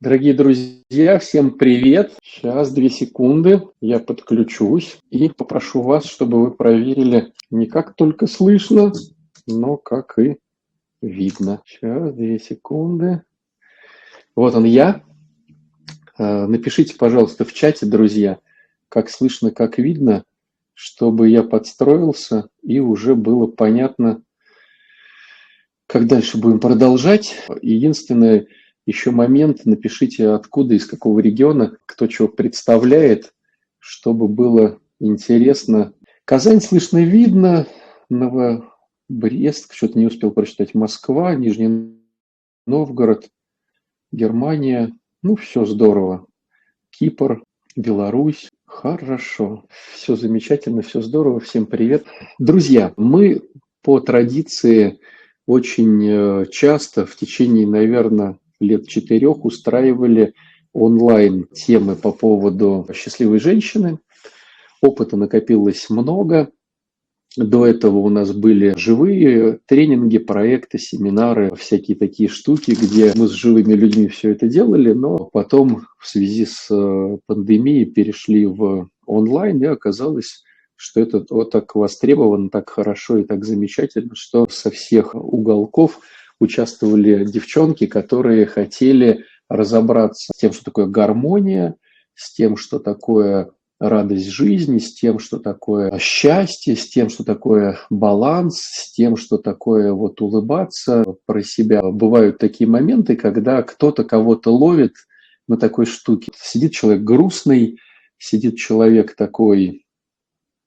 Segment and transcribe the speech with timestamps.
[0.00, 2.14] Дорогие друзья, всем привет!
[2.22, 8.94] Сейчас две секунды, я подключусь и попрошу вас, чтобы вы проверили не как только слышно,
[9.46, 10.38] но как и
[11.02, 11.60] видно.
[11.66, 13.24] Сейчас две секунды.
[14.34, 15.02] Вот он я.
[16.16, 18.38] Э, напишите, пожалуйста, в чате, друзья,
[18.88, 20.24] как слышно, как видно,
[20.72, 24.22] чтобы я подстроился и уже было понятно,
[25.86, 27.36] как дальше будем продолжать.
[27.60, 28.46] Единственное,
[28.90, 33.32] еще момент, напишите откуда, из какого региона, кто чего представляет,
[33.78, 35.94] чтобы было интересно.
[36.24, 37.68] Казань слышно видно,
[38.08, 41.96] Новобрест, что-то не успел прочитать, Москва, Нижний
[42.66, 43.28] Новгород,
[44.10, 46.26] Германия, ну все здорово.
[46.90, 47.44] Кипр,
[47.76, 52.04] Беларусь, хорошо, все замечательно, все здорово, всем привет.
[52.40, 53.42] Друзья, мы
[53.82, 54.98] по традиции
[55.46, 60.34] очень э, часто в течение, наверное, лет четырех устраивали
[60.72, 63.98] онлайн темы по поводу счастливой женщины.
[64.80, 66.50] Опыта накопилось много.
[67.36, 73.30] До этого у нас были живые тренинги, проекты, семинары, всякие такие штуки, где мы с
[73.30, 79.62] живыми людьми все это делали, но потом в связи с э, пандемией перешли в онлайн,
[79.62, 80.42] и оказалось,
[80.74, 86.00] что это вот так востребовано, так хорошо и так замечательно, что со всех уголков
[86.40, 91.76] участвовали девчонки, которые хотели разобраться с тем, что такое гармония,
[92.14, 97.78] с тем, что такое радость жизни, с тем, что такое счастье, с тем, что такое
[97.88, 101.82] баланс, с тем, что такое вот улыбаться про себя.
[101.82, 104.94] Бывают такие моменты, когда кто-то кого-то ловит
[105.48, 106.30] на такой штуке.
[106.36, 107.78] Сидит человек грустный,
[108.18, 109.86] сидит человек такой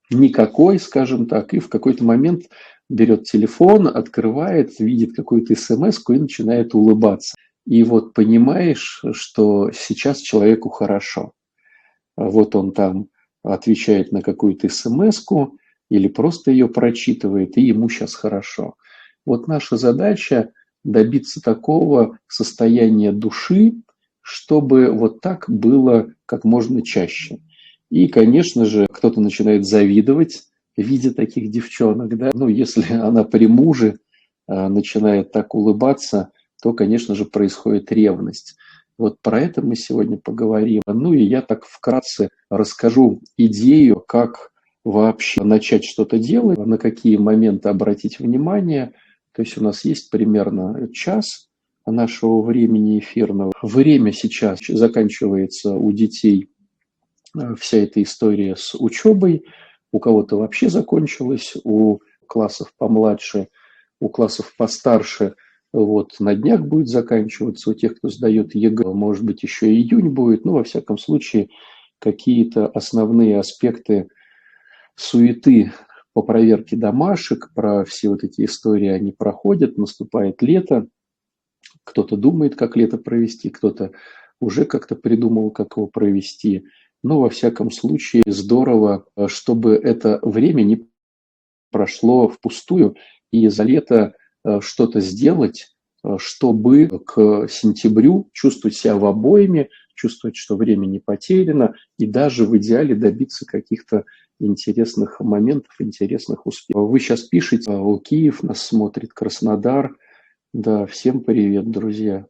[0.09, 2.43] никакой, скажем так, и в какой-то момент
[2.93, 7.35] берет телефон, открывает, видит какую-то смс и начинает улыбаться.
[7.65, 11.31] И вот понимаешь, что сейчас человеку хорошо.
[12.15, 13.07] Вот он там
[13.43, 15.25] отвечает на какую-то смс
[15.89, 18.75] или просто ее прочитывает, и ему сейчас хорошо.
[19.25, 20.51] Вот наша задача
[20.83, 23.73] добиться такого состояния души,
[24.21, 27.39] чтобы вот так было как можно чаще.
[27.89, 30.43] И, конечно же, кто-то начинает завидовать,
[30.77, 33.99] видя таких девчонок, да, ну, если она при муже
[34.47, 38.55] а, начинает так улыбаться, то, конечно же, происходит ревность.
[38.97, 40.81] Вот про это мы сегодня поговорим.
[40.85, 44.51] Ну и я так вкратце расскажу идею, как
[44.83, 48.93] вообще начать что-то делать, на какие моменты обратить внимание.
[49.33, 51.49] То есть у нас есть примерно час
[51.85, 53.51] нашего времени эфирного.
[53.61, 56.49] Время сейчас заканчивается у детей
[57.37, 59.43] а, вся эта история с учебой
[59.93, 63.47] у кого-то вообще закончилось, у классов помладше,
[64.01, 65.35] у классов постарше
[65.71, 70.45] вот на днях будет заканчиваться, у тех, кто сдает ЕГЭ, может быть, еще июнь будет,
[70.45, 71.49] но во всяком случае
[71.99, 74.07] какие-то основные аспекты
[74.95, 75.71] суеты
[76.13, 80.87] по проверке домашек, про все вот эти истории они проходят, наступает лето,
[81.83, 83.91] кто-то думает, как лето провести, кто-то
[84.39, 86.65] уже как-то придумал, как его провести–
[87.03, 90.87] но во всяком случае здорово, э, чтобы это время не
[91.71, 92.95] прошло впустую,
[93.31, 100.37] и за лето э, что-то сделать, э, чтобы к сентябрю чувствовать себя в обоими, чувствовать,
[100.37, 104.05] что время не потеряно, и даже в идеале добиться каких-то
[104.39, 106.89] интересных моментов, интересных успехов.
[106.89, 109.95] Вы сейчас пишете, у Киев нас смотрит, Краснодар.
[110.53, 112.27] Да, всем привет, друзья.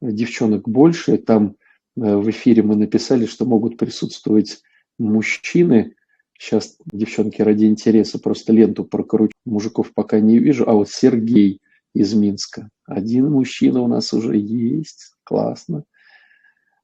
[0.00, 1.56] Девчонок больше, там
[1.94, 4.62] в эфире мы написали, что могут присутствовать
[4.98, 5.94] мужчины.
[6.38, 9.34] Сейчас, девчонки, ради интереса просто ленту прокручу.
[9.44, 10.68] Мужиков пока не вижу.
[10.68, 11.60] А вот Сергей
[11.94, 12.70] из Минска.
[12.86, 15.14] Один мужчина у нас уже есть.
[15.24, 15.84] Классно.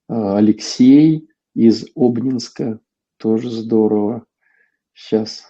[0.08, 2.80] А, Алексей из Обнинска.
[3.16, 4.26] Тоже здорово.
[4.94, 5.44] Сейчас,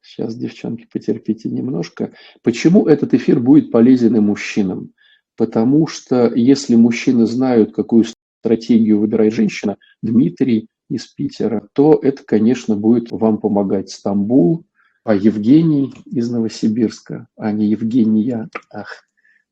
[0.00, 2.12] сейчас, девчонки, потерпите немножко.
[2.42, 4.92] Почему этот эфир будет полезен и мужчинам?
[5.36, 8.04] Потому что если мужчины знают, какую
[8.40, 14.64] стратегию выбирает женщина, Дмитрий из Питера, то это, конечно, будет вам помогать Стамбул,
[15.04, 18.48] а Евгений из Новосибирска, а не Евгения.
[18.70, 19.04] Ах,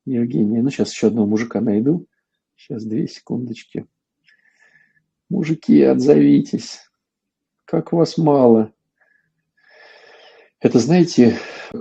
[0.04, 0.62] Евгения.
[0.62, 2.06] Ну, сейчас еще одного мужика найду.
[2.56, 3.86] Сейчас, две секундочки.
[5.28, 6.80] Мужики, отзовитесь.
[7.64, 8.72] Как вас мало.
[10.60, 11.38] Это, знаете,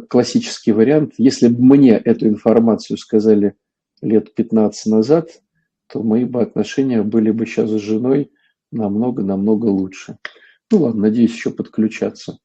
[0.10, 1.14] классический вариант.
[1.18, 3.56] Если бы мне эту информацию сказали
[4.02, 5.30] лет 15 назад,
[5.88, 8.32] то мои бы отношения были бы сейчас с женой
[8.72, 10.18] намного-намного лучше.
[10.72, 12.40] Ну ладно, надеюсь еще подключаться.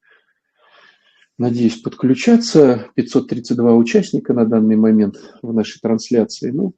[1.38, 2.88] Надеюсь подключаться.
[2.96, 6.50] 532 участника на данный момент в нашей трансляции.
[6.50, 6.74] Ну,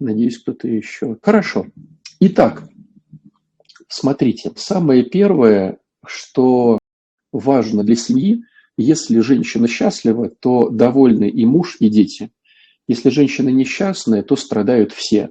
[0.00, 1.16] Надеюсь, кто-то еще.
[1.22, 1.66] Хорошо.
[2.20, 2.68] Итак,
[3.88, 6.78] смотрите, самое первое, что
[7.32, 8.44] важно для семьи,
[8.76, 12.30] если женщина счастлива, то довольны и муж, и дети.
[12.86, 15.30] Если женщина несчастная, то страдают все.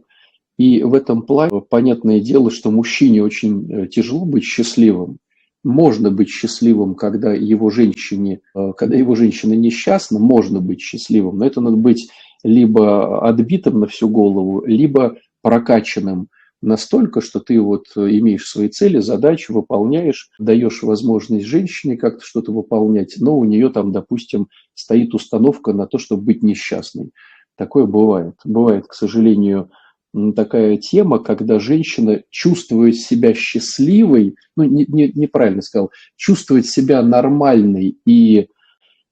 [0.58, 5.20] И в этом плане понятное дело, что мужчине очень э, тяжело быть счастливым.
[5.64, 11.46] Можно быть счастливым, когда его женщине, э, когда его женщина несчастна, можно быть счастливым, но
[11.46, 12.10] это надо быть
[12.44, 16.30] либо отбитым на всю голову, либо прокачанным
[16.62, 23.16] настолько, что ты вот имеешь свои цели, задачи, выполняешь, даешь возможность женщине как-то что-то выполнять,
[23.20, 27.12] но у нее там, допустим, стоит установка на то, чтобы быть несчастной.
[27.56, 28.36] Такое бывает.
[28.44, 29.70] Бывает, к сожалению,
[30.36, 37.98] такая тема, когда женщина чувствует себя счастливой, ну, не, не, неправильно сказал, чувствует себя нормальной
[38.06, 38.48] и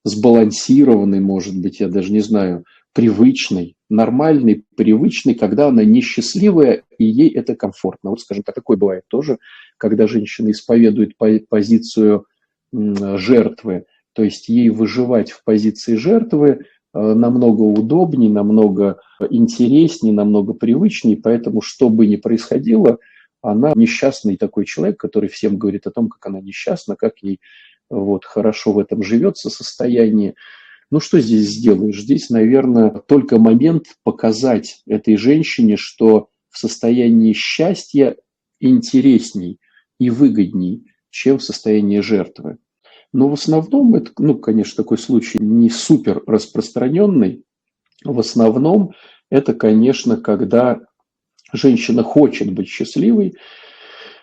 [0.04, 2.64] сбалансированной, может быть, я даже не знаю,
[2.94, 8.12] привычной, нормальной, привычной, когда она несчастливая, и ей это комфортно.
[8.12, 9.38] Вот, скажем так, такое бывает тоже,
[9.78, 12.26] когда женщина исповедует позицию
[12.72, 16.62] жертвы, то есть ей выживать в позиции жертвы
[16.96, 19.00] намного удобнее, намного
[19.30, 23.00] интереснее, намного привычнее, поэтому что бы ни происходило,
[23.42, 27.40] она несчастный такой человек, который всем говорит о том, как она несчастна, как ей
[27.90, 30.36] вот, хорошо в этом живется состоянии.
[30.90, 32.02] Ну что здесь сделаешь?
[32.02, 38.16] Здесь, наверное, только момент показать этой женщине, что в состоянии счастья
[38.60, 39.60] интересней
[40.00, 42.58] и выгодней, чем в состоянии жертвы.
[43.16, 47.46] Но в основном это, ну, конечно, такой случай не супер распространенный.
[48.04, 48.92] В основном
[49.30, 50.82] это, конечно, когда
[51.54, 53.36] женщина хочет быть счастливой,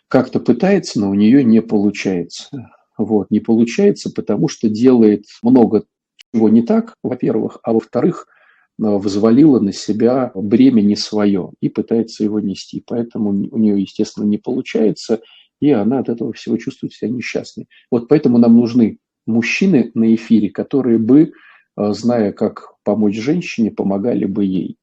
[0.08, 2.50] как-то пытается, но у нее не получается.
[2.98, 5.86] Вот, не получается, потому что делает много
[6.34, 8.26] чего не так, во-первых, а во-вторых,
[8.76, 12.84] взвалила на себя бремя не свое и пытается его нести.
[12.86, 15.20] Поэтому у нее, естественно, не получается–
[15.62, 17.68] и она от этого всего чувствует себя несчастной.
[17.88, 21.30] Вот поэтому нам нужны мужчины на эфире, которые бы,
[21.76, 24.76] э, зная, как помочь женщине, помогали бы ей.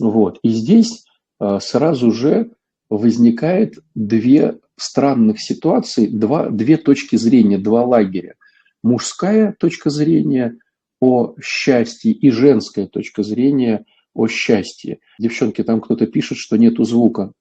[0.00, 0.38] Вот.
[0.42, 1.04] И здесь
[1.38, 2.52] э, сразу же
[2.88, 8.36] возникает две странных ситуации, два, две точки зрения, два лагеря.
[8.82, 10.56] Мужская точка зрения
[10.98, 15.00] о счастье и женская точка зрения о счастье.
[15.18, 17.32] Девчонки, там кто-то пишет, что нету звука.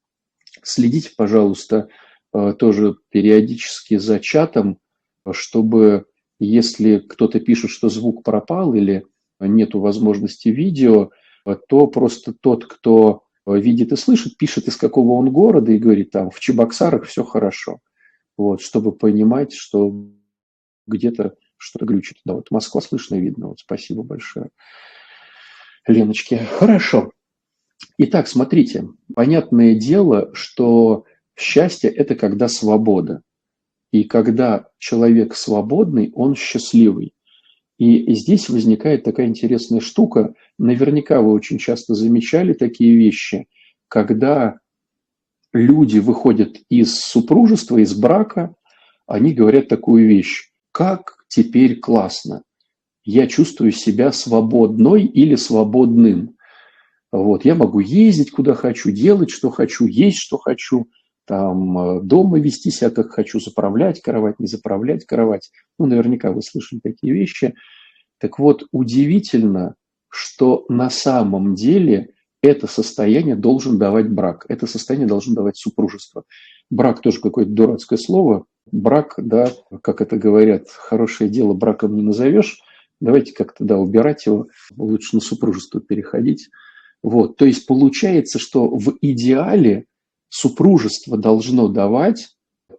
[0.62, 1.88] Следите, пожалуйста,
[2.32, 4.80] тоже периодически за чатом,
[5.32, 6.06] чтобы
[6.40, 9.06] если кто-то пишет, что звук пропал или
[9.40, 11.12] нету возможности видео,
[11.68, 16.30] то просто тот, кто видит и слышит, пишет, из какого он города и говорит, там,
[16.30, 17.80] в Чебоксарах все хорошо.
[18.38, 20.08] Вот, чтобы понимать, что
[20.88, 22.18] где-то что-то глючит.
[22.26, 23.50] Да, вот Москва слышно и видно.
[23.50, 24.50] Вот спасибо большое.
[25.86, 26.38] Леночке.
[26.38, 27.12] Хорошо.
[27.98, 31.06] Итак, смотрите, понятное дело, что
[31.40, 33.22] Счастье– это когда свобода.
[33.94, 37.14] И когда человек свободный, он счастливый.
[37.78, 40.34] И здесь возникает такая интересная штука.
[40.58, 43.48] Наверняка вы очень часто замечали такие вещи,
[43.88, 44.60] когда
[45.54, 48.54] люди выходят из супружества, из брака,
[49.08, 50.52] они говорят такую вещь.
[50.74, 52.44] Как теперь классно.
[53.06, 56.36] Я чувствую себя свободной или свободным.
[57.14, 60.90] Вот, я могу ездить куда хочу, делать что хочу, есть что хочу–
[61.30, 65.52] там э, дома вести себя как хочу, заправлять кровать, не заправлять кровать.
[65.78, 67.54] Ну, наверняка вы слышали такие вещи.
[68.18, 69.76] Так вот, удивительно,
[70.10, 76.24] что на самом деле это состояние должен давать брак, это состояние должен давать супружество.
[76.72, 78.46] Брак тоже какое-то дурацкое слово.
[78.72, 79.52] Брак, да,
[79.84, 82.60] как это говорят, хорошее дело браком не назовешь.
[83.00, 86.50] Давайте как-то, да, убирать его, лучше на супружество переходить.
[87.04, 89.86] Вот, то есть получается, что в идеале
[90.30, 92.30] супружество должно давать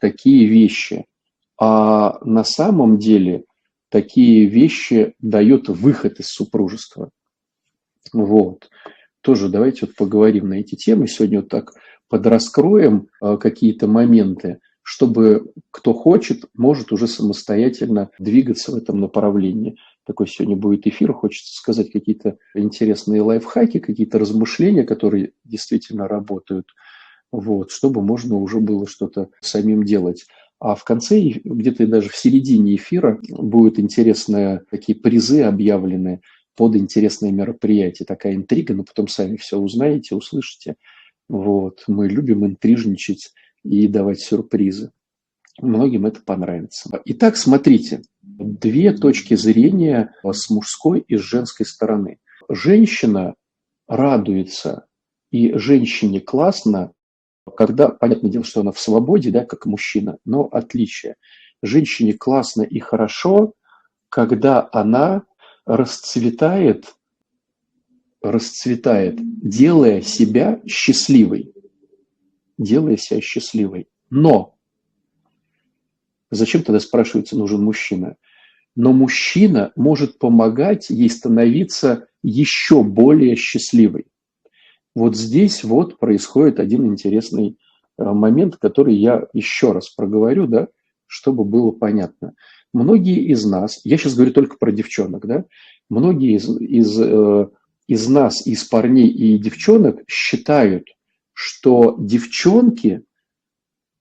[0.00, 1.04] такие вещи,
[1.58, 3.44] а на самом деле
[3.90, 7.10] такие вещи дает выход из супружества.
[8.12, 8.70] Вот.
[9.20, 11.06] Тоже давайте вот поговорим на эти темы.
[11.06, 11.72] Сегодня вот так
[12.08, 19.76] подраскроем э, какие-то моменты, чтобы кто хочет, может уже самостоятельно двигаться в этом направлении.
[20.06, 26.68] Такой сегодня будет эфир, хочется сказать какие-то интересные лайфхаки, какие-то размышления, которые действительно работают–
[27.32, 30.26] вот, чтобы можно уже было что-то самим делать.
[30.58, 36.20] А в конце, где-то даже в середине эфира, будут интересные такие призы объявлены
[36.54, 38.04] под интересные мероприятия.
[38.04, 40.76] Такая интрига, но потом сами все узнаете, услышите.
[41.28, 41.84] Вот.
[41.86, 43.32] Мы любим интрижничать
[43.64, 44.90] и давать сюрпризы.
[45.60, 46.90] Многим это понравится.
[47.06, 52.18] Итак, смотрите, две точки зрения с мужской и с женской стороны.
[52.48, 53.34] Женщина
[53.86, 54.86] радуется
[55.30, 56.92] И женщине классно,
[57.56, 61.16] когда, понятное дело, что она в свободе, да, как мужчина, но отличие.
[61.62, 63.54] Женщине классно и хорошо,
[64.08, 65.24] когда она
[65.66, 66.94] расцветает,
[68.22, 71.52] расцветает, делая себя счастливой.
[72.58, 73.88] Делая себя счастливой.
[74.10, 74.56] Но
[76.30, 78.16] зачем тогда, спрашивается, нужен мужчина?
[78.76, 84.06] Но мужчина может помогать ей становиться еще более счастливой.
[84.94, 87.56] Вот здесь вот происходит один интересный
[87.98, 90.68] э, момент, который я еще раз проговорю, да,
[91.06, 92.34] чтобы было понятно.
[92.72, 95.44] Многие из нас, я сейчас говорю только про девчонок, да,
[95.88, 97.48] многие из, из, э,
[97.86, 100.86] из нас, из парней и девчонок считают,
[101.32, 103.02] что девчонки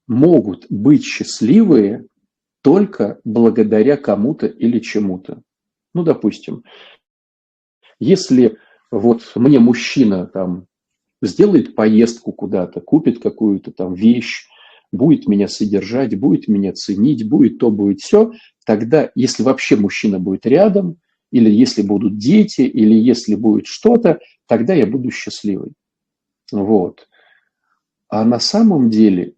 [0.08, 2.06] могут быть счастливые
[2.62, 5.42] только благодаря кому-то или чему-то.
[5.94, 6.64] Ну, допустим,
[8.00, 8.58] если
[8.92, 10.68] вот мне мужчина там
[11.22, 14.48] сделает поездку куда-то, купит какую-то там вещь,
[14.92, 18.32] будет меня содержать, будет меня ценить, будет то, будет все,
[18.66, 20.98] тогда, если вообще мужчина будет рядом,
[21.32, 25.74] или если будут дети, или если будет что-то, тогда я буду счастливой.
[26.52, 27.08] Вот.
[28.08, 29.36] А на самом деле,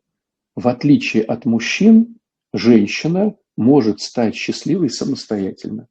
[0.56, 2.18] в отличие от мужчин,
[2.54, 5.88] женщина может стать счастливой самостоятельно.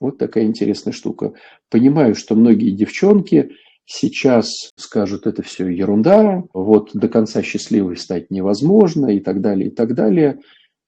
[0.00, 1.32] Вот такая интересная штука.
[1.70, 3.50] Понимаю, что многие девчонки
[3.88, 9.70] сейчас скажут, это все ерунда, вот до конца счастливой стать невозможно и так далее, и
[9.70, 10.40] так далее.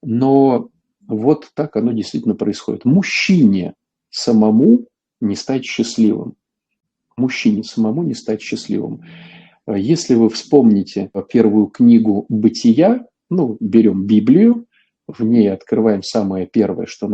[0.03, 0.69] Но
[1.09, 2.85] вот так оно действительно происходит.
[2.85, 3.75] Мужчине
[4.11, 4.87] самому
[5.21, 6.37] не стать счастливым.
[7.17, 9.03] Мужчине самому не стать счастливым.
[9.67, 14.67] Если вы вспомните первую книгу «Бытия», ну, берем Библию,
[15.07, 17.09] в ней открываем самое первое, что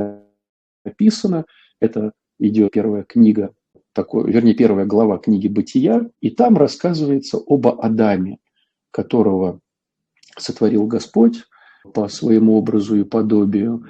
[0.84, 1.44] написано,
[1.80, 3.54] это идет первая книга
[3.96, 8.36] такой, вернее, первая глава книги «Бытия», и там рассказывается об Адаме,
[8.90, 9.60] которого
[10.38, 11.44] сотворил Господь
[11.94, 13.86] по своему образу и подобию.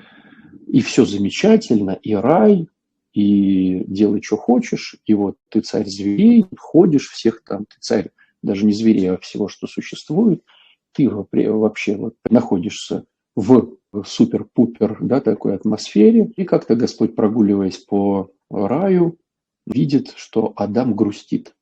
[0.68, 2.68] И все замечательно, и рай,
[3.14, 8.10] и делай, что хочешь, и вот ты царь зверей, ходишь всех там, ты царь
[8.44, 10.44] даже не зверей, а всего, что существует,
[10.92, 19.18] ты вообще вот находишься в супер-пупер да, такой атмосфере, и как-то Господь, прогуливаясь по раю,
[19.66, 21.54] видит, что Адам грустит.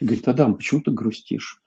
[0.00, 1.62] И говорит, Адам, почему ты грустишь?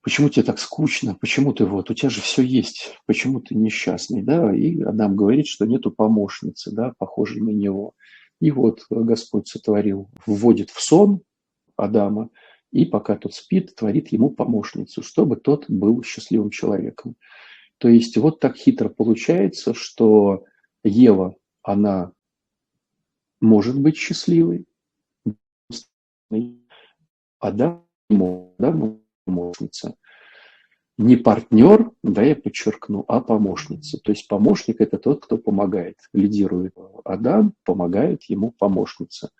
[0.00, 1.14] Почему тебе так скучно?
[1.14, 4.54] Почему ты вот, у тебя же все есть, почему ты несчастный, да?
[4.54, 7.94] И Адам говорит, что нету помощницы, да, похожей на него.
[8.40, 11.20] И вот Господь сотворил, вводит в сон
[11.76, 12.30] Адама,
[12.70, 17.16] и пока тот спит, творит ему помощницу, чтобы тот был счастливым человеком.
[17.78, 20.44] То есть вот так хитро получается, что
[20.84, 22.12] Ева, она
[23.40, 24.66] может быть счастливой,
[27.40, 27.80] а да,
[28.10, 28.92] да,
[29.24, 29.94] помощница.
[30.96, 33.98] Не партнер, да, я подчеркну, а помощница.
[34.02, 36.74] То есть помощник– это тот, кто помогает, лидирует.
[37.04, 39.30] Адам помогает ему помощница.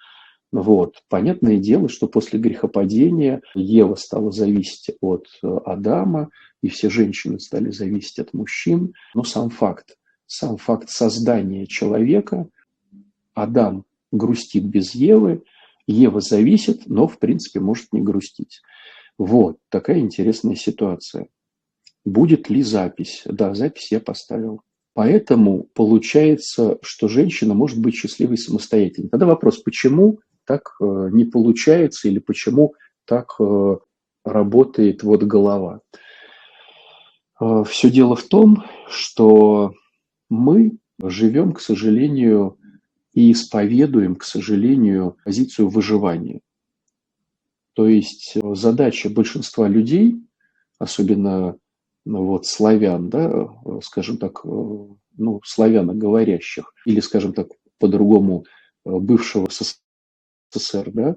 [0.53, 1.03] Вот.
[1.09, 6.31] Понятное дело, что после грехопадения Ева стала зависеть от Адама,
[6.63, 8.95] и все женщины стали зависеть от мужчин.
[9.15, 12.49] Но сам факт, сам факт создания человека,
[13.35, 15.43] Адам грустит без Евы,
[15.87, 18.61] Ева зависит, но, в принципе, может не грустить.
[19.17, 21.29] Вот такая интересная ситуация.
[22.05, 23.23] Будет ли запись?
[23.25, 24.63] Да, запись я поставил.
[24.95, 29.09] Поэтому получается, что женщина может быть счастливой самостоятельно.
[29.09, 32.75] Тогда вопрос, почему так э, не получается или почему
[33.05, 33.77] так э,
[34.25, 35.81] работает вот голова?
[37.41, 39.73] Э, Все дело в том, что
[40.29, 42.58] мы живем, к сожалению,
[43.19, 46.41] и исповедуем, к сожалению, позицию выживания.
[47.73, 50.23] То есть э, задача большинства людей,
[50.79, 51.59] особенно
[52.05, 54.49] ну, вот славян, да, э, скажем так, э,
[55.17, 57.49] ну, славяноговорящих, или, скажем так,
[57.81, 58.45] по-другому,
[58.85, 61.17] бывшего СССР, да,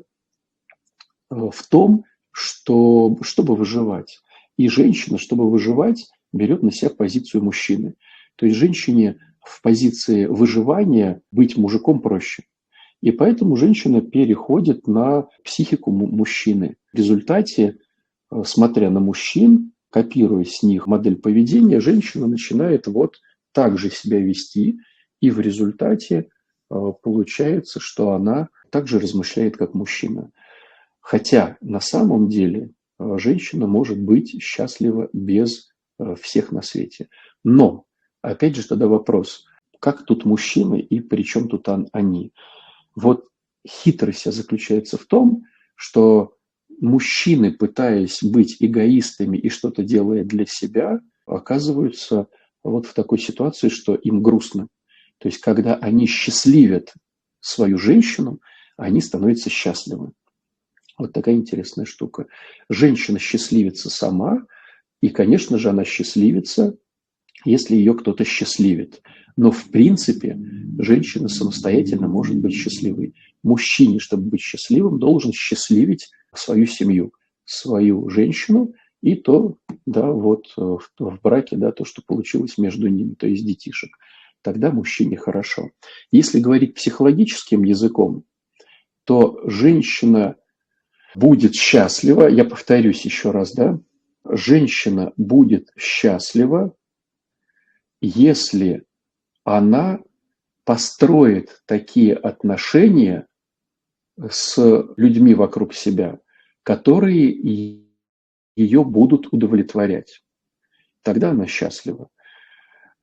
[1.29, 4.17] в том, что, чтобы выживать.
[4.57, 7.93] И женщина, чтобы выживать, берет на себя позицию мужчины.
[8.37, 12.43] То есть женщине в позиции выживания быть мужиком проще.
[13.01, 16.77] И поэтому женщина переходит на психику мужчины.
[16.93, 17.77] В результате,
[18.31, 23.19] э, смотря на мужчин, копируя с них модель поведения, женщина начинает вот
[23.51, 24.77] так же себя вести,
[25.19, 26.29] и в результате
[26.69, 30.31] э, получается, что она также размышляет как мужчина.
[30.99, 32.69] Хотя на самом деле
[32.99, 35.69] э, женщина может быть счастлива без
[36.19, 37.09] всех на свете.
[37.43, 37.85] Но
[38.21, 39.45] Опять же тогда вопрос,
[39.79, 42.33] как тут мужчины и при чем тут они?
[42.95, 43.27] Вот
[43.67, 45.43] хитрость заключается в том,
[45.75, 46.35] что
[46.79, 52.27] мужчины, пытаясь быть эгоистами и что-то делая для себя, оказываются
[52.63, 54.67] вот в такой ситуации, что им грустно.
[55.17, 56.93] То есть, когда они счастливят
[57.39, 58.39] свою женщину,
[58.77, 60.11] они становятся счастливы.
[60.97, 62.27] Вот такая интересная штука.
[62.69, 64.45] Женщина счастливится сама,
[65.01, 66.77] и, конечно же, она счастливится,
[67.45, 69.01] если ее кто-то счастливит.
[69.37, 70.37] Но, в принципе,
[70.79, 73.15] женщина самостоятельно может быть счастливой.
[73.43, 77.13] Мужчине, чтобы быть счастливым, должен счастливить свою семью,
[77.45, 83.15] свою женщину и то, да, вот в, в браке, да, то, что получилось между ними,
[83.15, 83.91] то есть детишек.
[84.41, 85.71] Тогда мужчине хорошо.
[86.11, 88.23] Если говорить психологическим языком,
[89.05, 90.35] то женщина
[91.15, 93.79] будет счастлива, я повторюсь еще раз, да,
[94.25, 96.75] женщина будет счастлива,
[98.01, 98.85] если
[99.43, 99.99] она
[100.65, 103.27] построит такие отношения
[104.29, 104.57] с
[104.97, 106.19] людьми вокруг себя,
[106.63, 107.29] которые
[108.55, 110.21] ее будут удовлетворять.
[111.01, 112.09] Тогда она счастлива.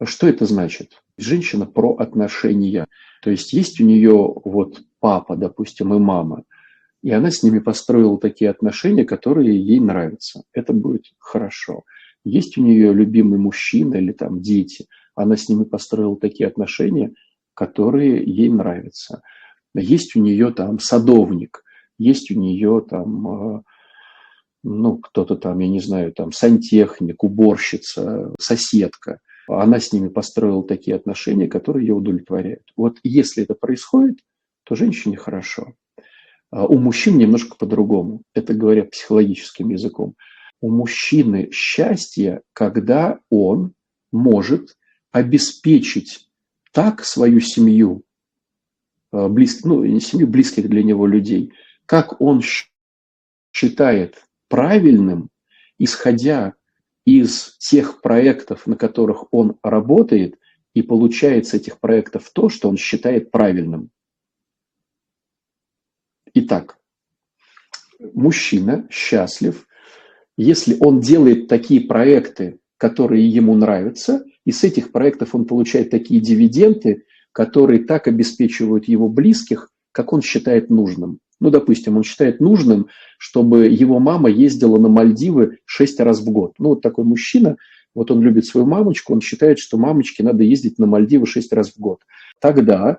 [0.05, 1.03] Что это значит?
[1.17, 2.87] Женщина про отношения.
[3.23, 6.45] То есть есть у нее вот папа, допустим, и мама,
[7.03, 10.43] и она с ними построила такие отношения, которые ей нравятся.
[10.53, 11.83] Это будет хорошо.
[12.25, 17.13] Есть у нее любимый мужчина или там дети, она с ними построила такие отношения,
[17.55, 19.23] которые ей нравятся.
[19.75, 21.65] Есть у нее там садовник,
[21.99, 23.63] есть у нее там, э,
[24.63, 29.19] ну, кто-то там, я не знаю, там сантехник, уборщица, соседка.
[29.49, 32.63] Она с ними построила такие отношения, которые ее удовлетворяют.
[32.77, 34.19] Вот если это происходит,
[34.65, 35.75] то женщине хорошо.
[36.51, 38.23] А у мужчин немножко по-другому.
[38.35, 40.15] Это говоря психологическим языком.
[40.61, 43.75] У мужчины счастье, когда он
[44.11, 44.77] может
[45.13, 46.29] обеспечить
[46.73, 48.05] так свою семью,
[49.13, 51.53] Э, близких, ну, не семью, близких для него людей,
[51.87, 52.43] как он
[53.53, 55.31] считает правильным,
[55.79, 56.55] исходя
[57.05, 60.39] из тех проектов, на которых он работает,
[60.75, 63.91] и получает с этих проектов то, что он считает правильным.
[66.35, 66.79] Итак,
[67.99, 69.67] мужчина счастлив,
[70.39, 76.21] если он делает такие проекты, которые ему нравятся, и с этих проектов он получает такие
[76.21, 81.19] дивиденды, которые так обеспечивают его близких, как он считает нужным.
[81.41, 82.87] Ну, допустим, он считает нужным,
[83.19, 86.55] чтобы его мама ездила на Мальдивы шесть раз в год.
[86.59, 87.57] Ну, вот такой мужчина,
[87.95, 91.73] вот он любит свою мамочку, он считает, что мамочке надо ездить на Мальдивы шесть раз
[91.73, 92.03] в год.
[92.41, 92.99] Тогда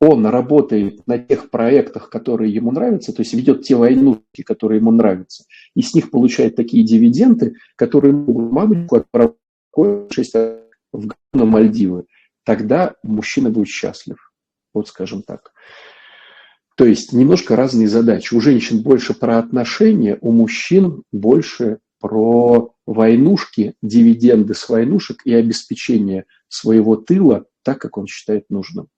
[0.00, 4.90] он работает на тех проектах, которые ему нравятся, то есть ведет те войнушки, которые ему
[4.90, 10.56] нравятся, и с них получает такие дивиденды, которые мамочку отправляют шесть раз
[10.92, 12.06] в на Мальдивы
[12.44, 14.32] тогда мужчина будет счастлив.
[14.74, 15.52] Вот скажем так.
[16.76, 18.34] То есть немножко разные задачи.
[18.34, 26.24] У женщин больше про отношения, у мужчин больше про войнушки, дивиденды с войнушек и обеспечение
[26.48, 28.88] своего тыла так, как он считает нужным.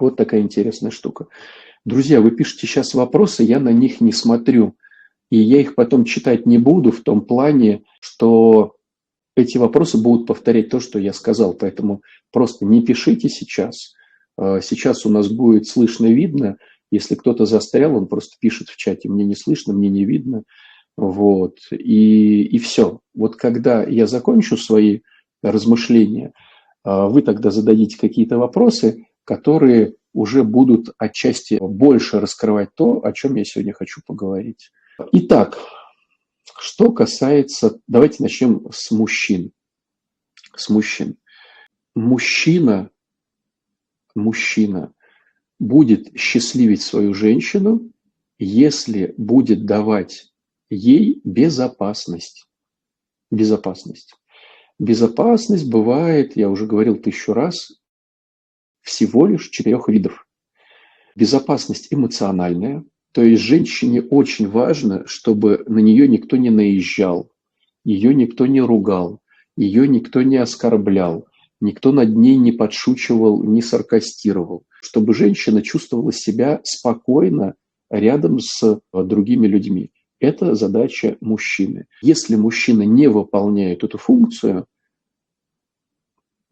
[0.00, 1.26] Вот такая интересная штука.
[1.84, 4.76] Друзья, вы пишете сейчас вопросы, я на них не смотрю.
[5.30, 8.76] И я их потом читать не буду в том плане, что
[9.36, 11.54] эти вопросы будут повторять то, что я сказал.
[11.54, 13.94] Поэтому просто не пишите сейчас.
[14.36, 16.56] А, сейчас у нас будет слышно и видно.
[16.90, 20.42] Если кто-то застрял, он просто пишет в чате, мне не слышно, мне не видно.
[20.96, 21.58] Вот.
[21.70, 23.00] И, и все.
[23.14, 25.00] Вот когда я закончу свои
[25.42, 26.32] размышления,
[26.82, 33.36] а, вы тогда зададите какие-то вопросы, которые уже будут отчасти больше раскрывать то, о чем
[33.36, 34.70] я сегодня хочу поговорить.
[35.12, 35.58] Итак,
[36.58, 39.52] что касается, давайте начнем с мужчин.
[40.56, 41.16] С мужчин.
[41.94, 42.90] Мужчина,
[44.14, 44.92] мужчина
[45.58, 47.92] будет счастливить свою женщину,
[48.38, 50.32] если будет давать
[50.70, 52.46] ей безопасность.
[53.30, 54.14] Безопасность.
[54.78, 57.79] Безопасность бывает, я уже говорил тысячу раз,
[58.82, 60.26] всего лишь четырех видов.
[61.16, 67.30] Безопасность эмоциональная, то есть женщине очень важно, чтобы на нее никто не наезжал,
[67.84, 69.20] ее никто не ругал,
[69.56, 71.26] ее никто не оскорблял,
[71.60, 77.54] никто над ней не подшучивал, не саркастировал, чтобы женщина чувствовала себя спокойно
[77.90, 79.90] рядом с другими людьми.
[80.20, 81.86] Это задача мужчины.
[82.02, 84.66] Если мужчина не выполняет эту функцию,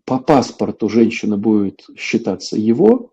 [0.08, 3.12] по паспорту женщина будет считаться его,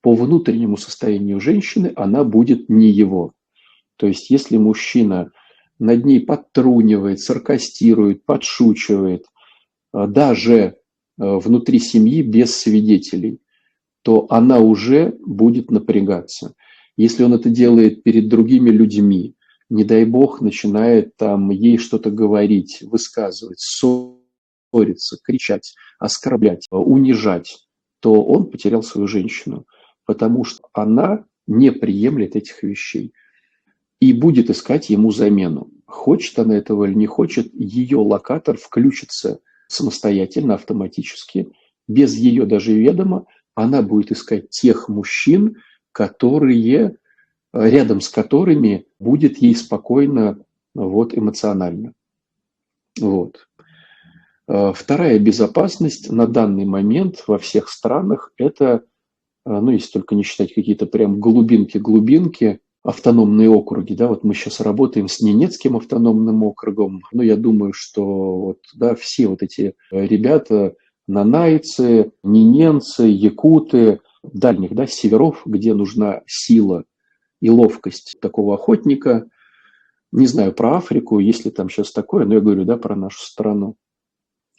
[0.00, 3.32] по внутреннему состоянию женщины она будет не его.
[3.96, 5.30] То есть если мужчина
[5.78, 9.24] над ней подтрунивает, саркастирует, подшучивает,
[9.94, 10.72] э, даже э,
[11.16, 13.38] внутри семьи без свидетелей,
[14.02, 16.54] то она уже будет напрягаться.
[16.96, 19.36] Если он это делает перед другими людьми,
[19.70, 24.21] не дай бог, начинает там ей что-то говорить, высказывать, ссориться,
[25.24, 27.66] кричать, оскорблять, унижать,
[28.00, 29.66] то он потерял свою женщину,
[30.04, 33.12] потому что она не приемлет этих вещей
[34.00, 35.70] и будет искать ему замену.
[35.86, 41.52] Хочет она этого или не хочет, ее локатор включится самостоятельно, автоматически,
[41.86, 45.58] без ее даже ведома, она будет искать тех мужчин,
[45.92, 46.96] которые,
[47.52, 51.92] рядом с которыми будет ей спокойно вот, эмоционально.
[52.98, 53.48] Вот.
[54.48, 58.84] Э, вторая безопасность на данный момент во всех странах– это,
[59.46, 64.60] э, ну, если только не считать какие-то прям глубинки-глубинки, автономные округи, да, вот мы сейчас
[64.60, 70.74] работаем с Ненецким автономным округом, но я думаю, что вот, да, все вот эти ребята,
[71.06, 76.82] нанайцы, нененцы, якуты, дальних, да, северов, где нужна сила
[77.40, 79.28] и ловкость такого охотника,
[80.10, 83.20] не знаю про Африку, есть ли там сейчас такое, но я говорю, да, про нашу
[83.20, 83.76] страну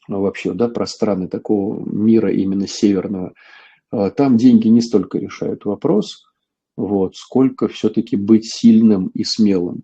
[0.08, 3.34] ну, вообще, да, про страны такого мира именно северного,
[3.92, 6.24] а, там деньги не столько решают вопрос,
[6.76, 9.84] вот, сколько все-таки быть сильным и смелым.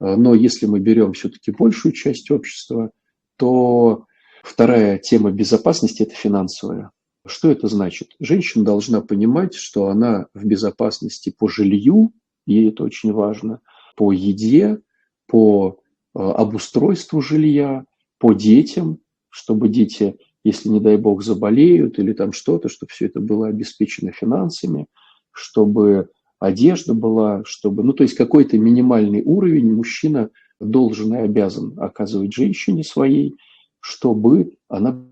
[0.00, 2.90] А, но если мы берем все-таки большую часть общества,
[3.36, 4.06] то
[4.42, 6.90] вторая тема безопасности– это финансовая.
[7.26, 8.12] Что это значит?
[8.20, 12.12] Женщина должна понимать, что она в безопасности по жилью,
[12.46, 13.60] ей это очень важно,
[13.96, 14.80] по еде,
[15.26, 15.80] по
[16.14, 17.84] а, обустройству жилья,
[18.18, 18.98] по детям,
[19.30, 24.12] чтобы дети, если, не дай бог, заболеют или там что-то, чтобы все это было обеспечено
[24.12, 24.86] финансами,
[25.30, 32.32] чтобы одежда была, чтобы, ну, то есть какой-то минимальный уровень мужчина должен и обязан оказывать
[32.32, 33.36] женщине своей,
[33.80, 35.04] чтобы она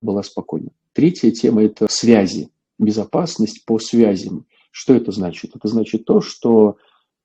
[0.00, 0.70] была спокойна.
[0.92, 4.46] Третья тема– это связи, безопасность по связям.
[4.70, 5.56] Что это значит?
[5.56, 6.76] Это значит то, что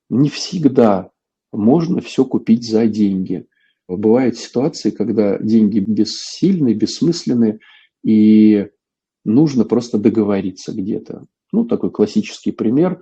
[0.09, 1.11] не всегда
[1.51, 3.45] можно все купить за деньги–
[3.87, 7.59] Бывают ситуации, когда деньги бессильны, бессмысленны,
[8.03, 8.67] и
[9.23, 11.25] нужно просто договориться где-то.
[11.53, 13.01] Ну, такой классический пример.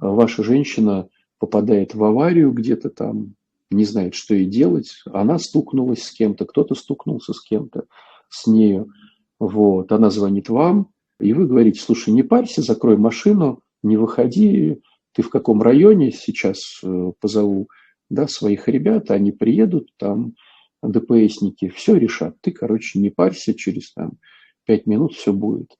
[0.00, 3.34] Ваша женщина попадает в аварию где-то там,
[3.70, 5.02] не знает, что ей делать.
[5.06, 7.84] Она стукнулась с кем-то, кто-то стукнулся с кем-то,
[8.28, 8.92] с нею.
[9.38, 9.90] Вот.
[9.90, 14.80] Она звонит вам, и вы говорите, слушай, не парься, закрой машину, не выходи,
[15.12, 17.68] ты в каком районе сейчас э, позову
[18.10, 20.34] да, своих ребят, они приедут, там
[20.82, 22.36] ДПСники все решат.
[22.40, 24.18] Ты, короче, не парься, через там
[24.66, 25.78] пять минут все будет.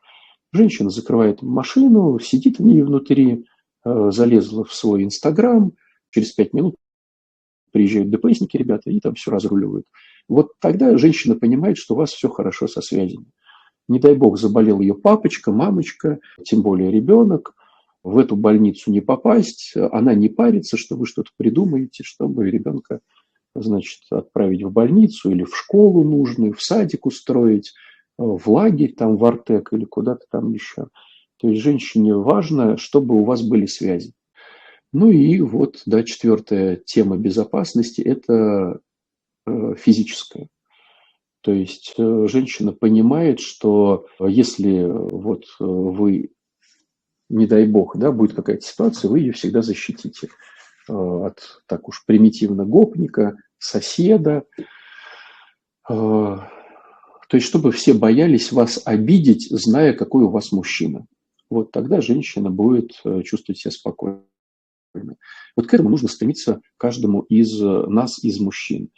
[0.52, 3.44] Женщина закрывает машину, сидит в ней внутри,
[3.84, 5.72] э, залезла в свой Инстаграм,
[6.10, 6.76] через пять минут
[7.72, 9.86] приезжают ДПСники, ребята, и там все разруливают.
[10.28, 13.26] Вот тогда женщина понимает, что у вас все хорошо со связями.
[13.88, 17.54] Не дай бог, заболел ее папочка, мамочка, тем более ребенок,
[18.02, 23.00] в эту больницу не попасть, она не парится, что вы что-то придумаете, чтобы ребенка
[23.54, 27.72] значит, отправить в больницу или в школу нужную, в садик устроить,
[28.16, 30.88] в лагерь, там, в Артек или куда-то там еще.
[31.38, 34.12] То есть женщине важно, чтобы у вас были связи.
[34.92, 38.80] Ну и вот, да, четвертая тема безопасности– это
[39.46, 40.48] э, физическая.
[41.42, 46.30] То есть э, женщина понимает, что если вот э, вы
[47.30, 50.28] не дай бог, да, будет какая-то ситуация, вы ее всегда защитите
[50.88, 54.44] э, от, так уж, примитивно гопника, соседа.
[55.88, 56.46] Э, то
[57.36, 61.06] есть, чтобы все боялись вас обидеть, зная, какой у вас мужчина.
[61.48, 64.24] Вот тогда женщина будет э, чувствовать себя спокойно.
[65.56, 68.90] Вот к этому нужно стремиться каждому из нас, из мужчин,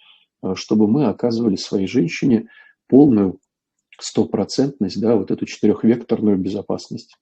[0.55, 2.49] чтобы мы оказывали своей женщине
[2.89, 3.39] полную
[4.01, 7.19] стопроцентность, да, вот эту четырехвекторную безопасность.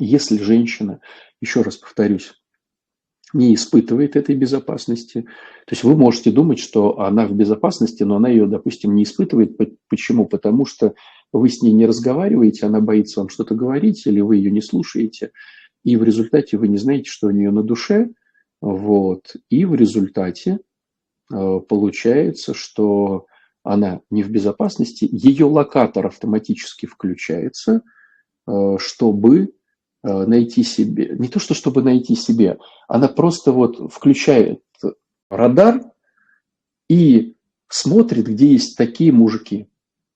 [0.00, 1.00] Если женщина,
[1.40, 2.32] еще раз повторюсь,
[3.32, 5.22] не испытывает этой безопасности.
[5.66, 9.56] То есть вы можете думать, что она в безопасности, но она ее, допустим, не испытывает.
[9.88, 10.26] Почему?
[10.26, 10.94] Потому что
[11.32, 15.30] вы с ней не разговариваете, она боится вам что-то говорить, или вы ее не слушаете,
[15.84, 18.10] и в результате вы не знаете, что у нее на душе.
[18.60, 19.36] Вот.
[19.48, 20.58] И в результате
[21.32, 23.26] э, получается, что
[23.62, 27.82] она не в безопасности, ее локатор автоматически включается,
[28.46, 29.52] э, чтобы
[30.02, 32.58] найти себе, не то что чтобы найти себе,
[32.88, 34.62] она просто вот включает
[35.28, 35.82] радар
[36.88, 37.36] и
[37.68, 39.68] смотрит, где есть такие мужики,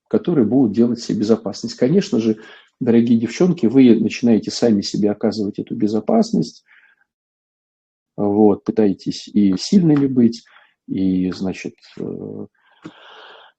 [0.09, 1.77] которые будут делать себе безопасность.
[1.77, 2.39] Конечно же,
[2.81, 6.65] дорогие девчонки, вы начинаете сами себе оказывать эту безопасность,
[8.17, 10.45] вот, пытаетесь и сильными быть,
[10.87, 12.47] и, значит, э,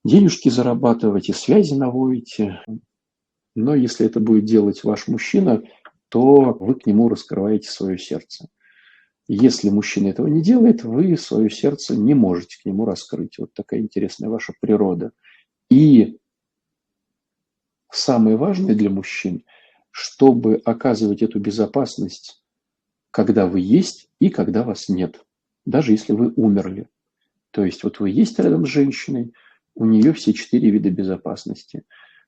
[0.04, 2.62] денежки зарабатывать, и связи наводите.
[3.56, 5.64] Но если это будет делать ваш мужчина,
[6.10, 8.50] то вы к нему раскрываете свое сердце.
[9.28, 13.39] Если мужчина этого не делает, вы свое сердце не можете к нему раскрыть.
[13.39, 15.12] Вот такая интересная ваша природа.
[15.70, 16.20] И
[17.91, 19.44] самое важное для мужчин,
[19.89, 22.44] чтобы оказывать эту безопасность,
[23.10, 25.26] когда вы есть и когда вас нет,
[25.65, 26.88] даже если вы умерли.
[27.52, 29.34] То есть вот вы есть рядом с женщиной,
[29.74, 31.84] у нее все четыре вида безопасности.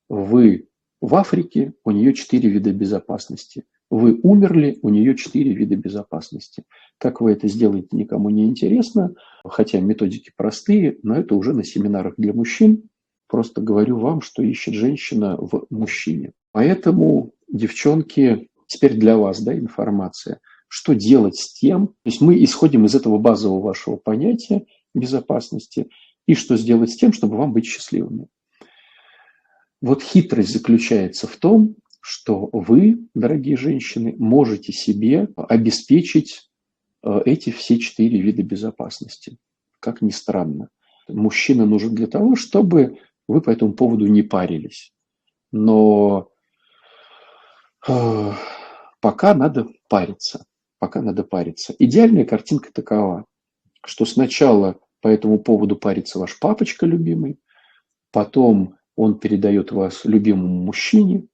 [0.10, 0.68] Вы
[1.02, 3.66] в Африке, у нее четыре вида безопасности.
[3.90, 6.64] Вы умерли, у нее четыре вида безопасности.
[6.98, 9.14] Как вы это сделаете, никому не интересно,
[9.46, 12.90] хотя методики простые, но это уже на семинарах для мужчин.
[13.28, 16.34] Просто говорю вам, что ищет женщина в мужчине.
[16.52, 20.40] Поэтому, девчонки, теперь для вас да, информация.
[20.68, 21.88] Что делать с тем?
[21.88, 25.90] То есть мы исходим из этого базового вашего понятия безопасности
[26.26, 28.28] и что сделать с тем, чтобы вам быть счастливыми.
[29.82, 36.50] Вот хитрость заключается в том, что вы, дорогие женщины, можете себе обеспечить
[37.04, 39.38] э, эти все четыре вида безопасности.
[39.80, 40.70] Как ни странно.
[41.08, 44.94] Мужчина нужен для того, чтобы вы по этому поводу не парились.
[45.52, 46.30] Но
[47.88, 48.32] э,
[49.00, 50.46] пока надо париться.
[50.80, 51.76] Пока надо париться.
[51.78, 53.26] Идеальная картинка такова,
[53.86, 57.40] что сначала по этому поводу парится ваш папочка любимый,
[58.12, 61.28] потом он передает вас любимому мужчине,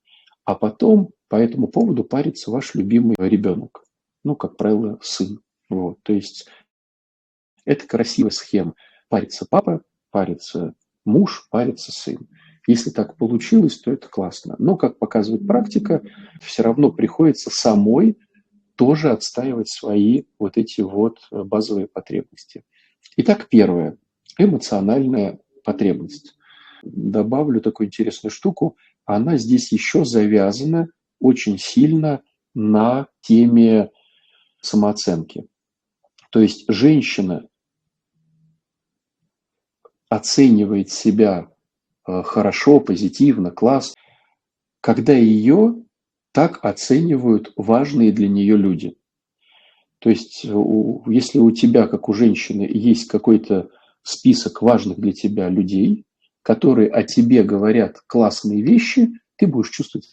[0.45, 3.83] а потом по этому поводу парится ваш любимый ребенок.
[4.23, 5.39] Ну, как правило, сын.
[5.69, 5.97] Вот.
[6.03, 6.47] То есть
[7.65, 8.75] это красивая схема.
[9.07, 12.27] Парится папа, парится муж, парится сын.
[12.67, 14.55] Если так получилось, то это классно.
[14.59, 16.01] Но, как показывает практика,
[16.41, 18.17] все равно приходится самой
[18.75, 22.65] тоже отстаивать свои вот эти вот базовые потребности.
[23.17, 23.97] Итак, первое.
[24.37, 26.35] Эмоциональная потребность.
[26.83, 28.77] Добавлю такую интересную штуку.
[29.05, 30.87] Она здесь еще завязана
[31.19, 32.21] очень сильно
[32.53, 33.89] на теме
[34.61, 35.47] самооценки.
[36.29, 37.47] То есть женщина
[40.09, 41.49] оценивает себя
[42.07, 43.95] э, хорошо, позитивно, класс,
[44.81, 45.83] когда ее
[46.31, 48.97] так оценивают важные для нее люди.
[49.99, 53.69] То есть, если у тебя, как у женщины, есть какой-то
[54.01, 56.03] список важных для тебя людей,
[56.43, 60.07] которые о тебе говорят классные вещи, ты будешь чувствовать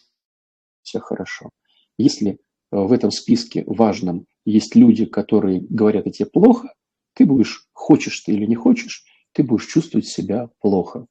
[0.81, 1.49] себя хорошо.
[1.97, 2.35] Если э,
[2.71, 6.73] в этом списке важном есть люди, которые говорят о тебе плохо,
[7.13, 11.05] ты будешь, хочешь ты или не хочешь, ты будешь чувствовать себя плохо.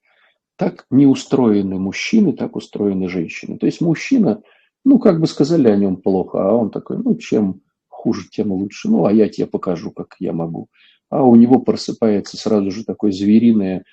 [0.56, 3.58] Так не устроены мужчины, так устроены женщины.
[3.58, 4.42] То есть мужчина,
[4.84, 8.88] ну, как бы сказали о нем плохо, а он такой, ну, чем хуже, тем лучше.
[8.88, 10.68] Ну, а я тебе покажу, как я могу.
[11.10, 13.84] А у него просыпается сразу же такой звериная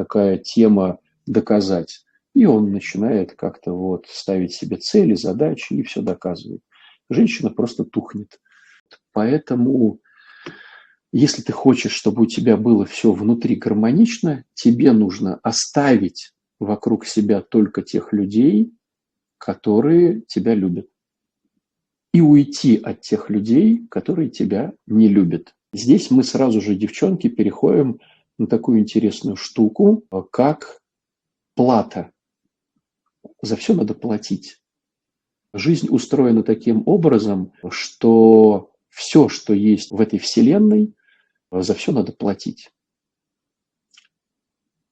[0.00, 2.06] такая тема доказать.
[2.34, 6.62] И он начинает как-то вот ставить себе цели, задачи и все доказывает.
[7.10, 8.40] Женщина просто тухнет.
[9.12, 9.98] Поэтому,
[11.12, 17.42] если ты хочешь, чтобы у тебя было все внутри гармонично, тебе нужно оставить вокруг себя
[17.42, 18.72] только тех людей,
[19.36, 20.88] которые тебя любят
[22.14, 25.54] и уйти от тех людей, которые тебя не любят.
[25.74, 28.00] Здесь мы сразу же, девчонки, переходим
[28.40, 30.80] на такую интересную штуку, как
[31.54, 32.10] плата.
[33.42, 34.62] За все надо платить.
[35.52, 40.94] Жизнь устроена таким образом, что все, что есть в этой вселенной,
[41.50, 42.70] за все надо платить.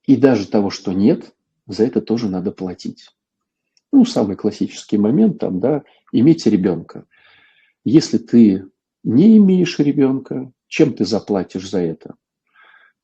[0.04, 1.34] И даже того, что нет,
[1.66, 3.08] за это тоже надо платить.
[3.92, 7.06] Ну, самый классический момент там, да, иметь ребенка.
[7.82, 8.68] Если ты
[9.04, 12.14] не имеешь ребенка, чем ты заплатишь за это?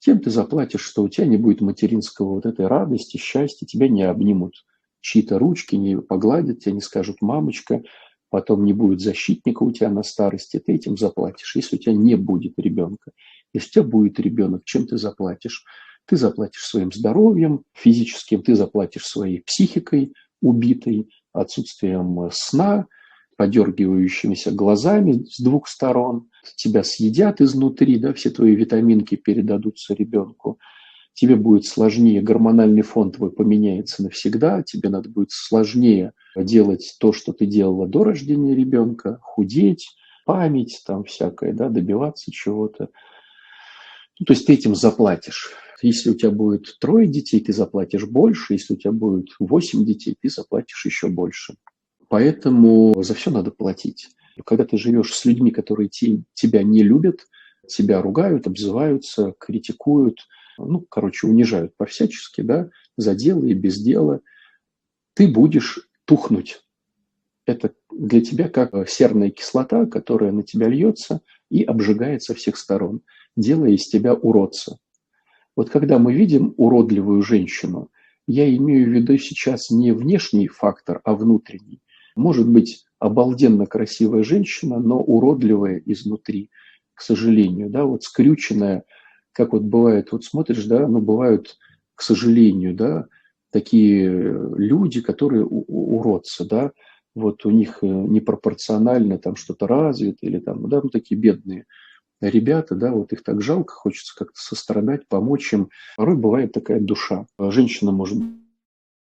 [0.05, 4.03] Тем ты заплатишь, что у тебя не будет материнского вот этой радости, счастья, тебя не
[4.03, 4.67] обнимут
[5.01, 7.83] чьи-то ручки, не погладят тебя, не скажут «мамочка»,
[8.29, 11.57] потом не будет защитника у тебя на старости, ты этим заплатишь.
[11.57, 13.13] Если у тебя не будет ребенка,
[13.55, 15.65] если у тебя будет ребенок, чем ты заплатишь?
[16.05, 20.13] Ты заплатишь своим здоровьем физическим, ты заплатишь своей психикой
[20.43, 22.89] убитой, отсутствием сна,
[23.37, 30.59] подергивающимися глазами с двух сторон, тебя съедят изнутри, да, все твои витаминки передадутся ребенку,
[31.15, 37.33] тебе будет сложнее, гормональный фон твой поменяется навсегда, тебе надо будет сложнее делать то, что
[37.33, 42.89] ты делала до рождения ребенка, худеть, память там всякое, да, добиваться чего-то.
[44.19, 45.53] Ну, то есть ты этим заплатишь.
[45.83, 48.55] Если у тебя будет трое детей, ты заплатишь больше.
[48.55, 51.57] Если у тебя будет восемь детей, ты заплатишь еще больше.
[52.15, 54.11] Поэтому за все надо платить.
[54.47, 57.27] Когда ты живешь с людьми, которые те, тебя не любят,
[57.67, 60.21] тебя ругают, обзываются, критикуют,
[60.57, 64.21] ну, короче, унижают по-всячески, да, за дело и без дела,
[65.15, 66.63] ты будешь тухнуть.
[67.47, 73.01] Это для тебя как серная кислота, которая на тебя льется, и обжигает со всех сторон,
[73.35, 74.79] делая из тебя уродца.
[75.57, 77.91] Вот когда мы видим уродливую женщину,
[78.29, 81.81] я имею в виду сейчас не внешний фактор, а внутренний.
[82.17, 86.51] Может быть, обалденно красивая женщина, но уродливая изнутри,
[86.95, 88.85] к сожалению, да, вот скрюченная,
[89.33, 91.59] как вот бывает, вот смотришь, да, ну, бывают,
[91.95, 93.07] к сожалению, да,
[93.51, 94.09] такие
[94.57, 96.73] люди, которые уродцы, да,
[97.15, 101.67] вот у них э, непропорционально там что-то развито или там, да, ну, такие бедные
[102.21, 105.71] ребята, да, вот их так жалко, хочется как-то сострадать, помочь им.
[105.97, 107.27] Порой бывает такая душа.
[107.39, 108.19] Женщина может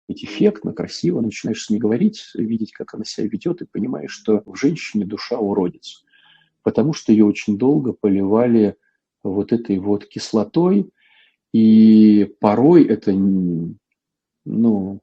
[0.10, 4.42] быть эффектно, красиво, начинаешь с ней говорить, видеть, как она себя ведет, и понимаешь, что
[4.46, 6.04] в женщине душа уродец.
[6.64, 8.76] Потому что ее очень долго поливали
[9.22, 10.90] вот этой вот кислотой,
[11.54, 13.14] и порой это
[14.46, 15.02] ну,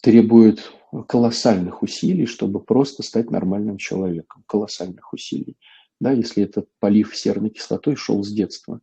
[0.00, 0.72] требует
[1.06, 4.42] колоссальных усилий, чтобы просто стать нормальным человеком.
[4.46, 5.58] Колоссальных усилий.
[6.00, 8.80] Да, если этот полив серной кислотой шел с детства.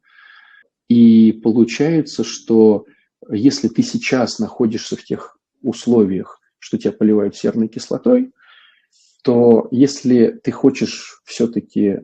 [0.87, 2.85] И получается, что
[3.29, 8.33] если ты сейчас находишься в тех условиях, что тебя поливают серной кислотой,
[9.23, 12.01] то если ты хочешь все-таки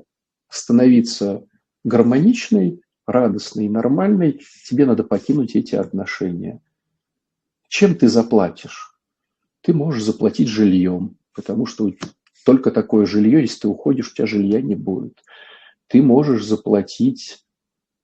[0.49, 1.45] становиться
[1.83, 6.61] гармоничной, радостной, нормальной, тебе надо покинуть эти отношения.
[7.67, 8.97] Чем ты заплатишь?
[9.61, 11.91] Ты можешь заплатить жильем, потому что
[12.45, 15.23] только такое жилье, если ты уходишь, у тебя жилья не будет.
[15.87, 17.45] Ты можешь заплатить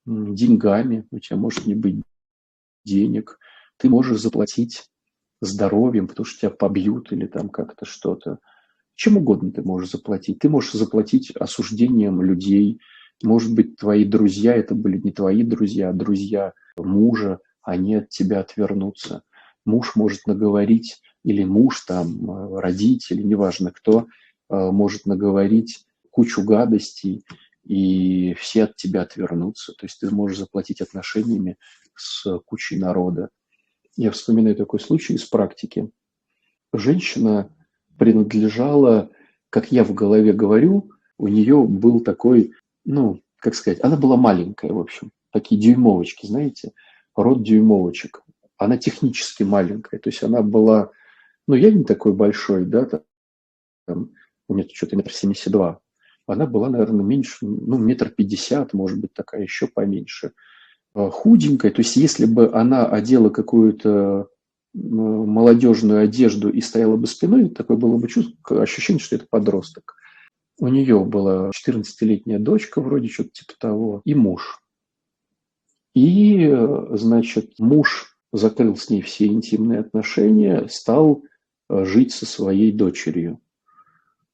[0.05, 1.95] деньгами, у тебя может не быть
[2.87, 3.37] денег.
[3.77, 4.85] Ты можешь заплатить
[5.41, 8.39] здоровьем, потому что тебя побьют или там как-то что-то.
[8.95, 10.39] Чем угодно ты можешь заплатить.
[10.39, 12.79] Ты можешь заплатить осуждением людей.
[13.23, 18.39] Может быть, твои друзья, это были не твои друзья, а друзья мужа, они от тебя
[18.39, 19.23] отвернутся.
[19.65, 24.07] Муж может наговорить, или муж, там, э, родители, неважно кто,
[24.49, 27.23] э, может наговорить кучу гадостей,
[27.67, 29.73] и все от тебя отвернутся.
[29.73, 31.57] То есть ты можешь заплатить отношениями
[31.95, 33.29] с кучей народа.
[33.97, 35.91] Я вспоминаю такой случай из практики.
[36.71, 37.53] Женщина
[37.97, 39.09] принадлежала,
[39.49, 42.53] как я в голове говорю, у нее был такой,
[42.85, 46.73] ну, как сказать, она была маленькая, в общем, такие дюймовочки, знаете,
[47.15, 48.21] род дюймовочек.
[48.57, 50.91] Она технически маленькая, то есть она была,
[51.47, 53.01] ну, я не такой большой, да,
[53.85, 54.11] там,
[54.47, 55.81] у меня что-то метр семьдесят два.
[56.27, 60.33] Она была, наверное, меньше, ну, метр пятьдесят, может быть, такая еще поменьше.
[60.93, 64.27] Э, худенькая, то есть если бы она одела какую-то
[64.73, 69.95] молодежную одежду и стояла бы спиной, такое было бы чувство, ощущение, что это подросток.
[70.59, 74.59] У нее была 14-летняя дочка, вроде что-то типа того, и муж.
[75.95, 76.55] И,
[76.91, 81.23] значит, муж закрыл с ней все интимные отношения, стал
[81.69, 83.39] э, жить со своей дочерью.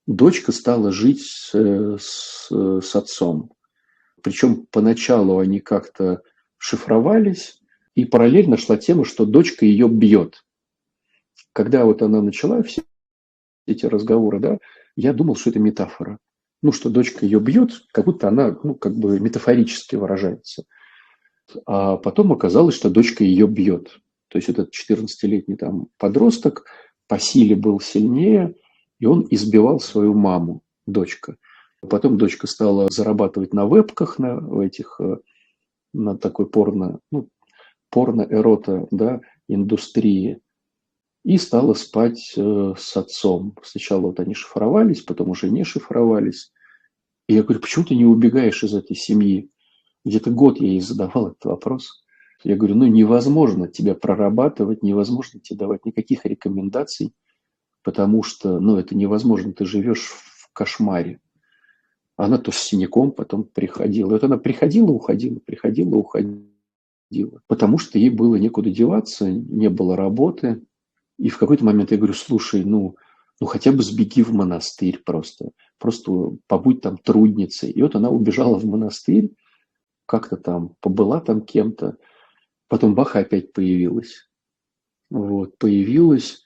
[0.06, 3.54] Дочка стала жить с, с, с отцом.
[4.22, 6.22] Причем поначалу они как-то
[6.58, 7.60] шифровались,
[7.96, 10.44] и параллельно шла тема, что дочка ее бьет.
[11.54, 12.84] Когда вот она начала все
[13.68, 14.58] эти разговоры, да,
[14.96, 16.18] я думал, что это метафора.
[16.62, 20.64] Ну, что дочка ее бьет, как будто она, ну, как бы метафорически выражается.
[21.66, 24.00] А потом оказалось, что дочка ее бьет.
[24.30, 26.66] То есть этот 14-летний там подросток
[27.08, 28.56] по силе был сильнее,
[29.04, 31.36] и он избивал свою маму, дочка.
[31.82, 35.18] Потом дочка стала зарабатывать на вебках, на этих э,
[35.92, 37.28] на такой порно, ну,
[37.90, 40.40] порно-эрота, да, индустрии.
[41.26, 43.58] И стала спать э, с отцом.
[43.62, 46.54] Сначала вот они шифровались, потом уже не шифровались.
[47.28, 49.52] И я говорю, почему ты не убегаешь из этой семьи?
[50.06, 52.06] Где-то год я ей задавал этот вопрос.
[52.46, 57.14] Я говорю, ну невозможно тебя прорабатывать, невозможно тебе давать никаких рекомендаций,
[57.84, 61.20] потому что, ну, это невозможно, ты живешь в кошмаре.
[62.16, 64.10] Она то с синяком потом приходила.
[64.10, 66.42] Вот она приходила, уходила, приходила, уходила.
[67.48, 70.64] Потому что ей было некуда деваться, не было работы.
[71.18, 72.96] И в какой-то момент я говорю, слушай, ну,
[73.40, 75.52] ну хотя бы сбеги в монастырь просто.
[75.78, 77.72] Просто побудь там трудницей.
[77.72, 79.32] И вот она убежала в монастырь,
[80.06, 81.98] как-то там побыла там кем-то.
[82.68, 84.30] Потом баха опять появилась.
[85.10, 86.43] Вот, появилась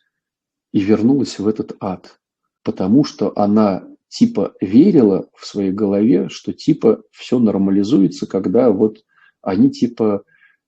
[0.78, 2.20] и вернулась в этот ад.
[2.62, 9.04] Потому что она типа верила в своей голове, что типа все нормализуется, когда вот
[9.42, 10.22] они типа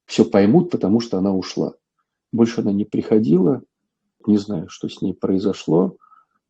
[0.08, 1.76] все поймут, потому что она ушла.
[2.32, 3.62] Больше она не приходила,
[4.26, 5.98] не знаю, что с ней произошло,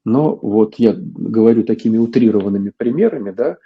[0.06, 3.58] но вот я говорю такими утрированными примерами, да,